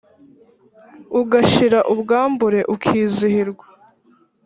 [1.19, 3.65] Ugashira ubwambure ukizihirwa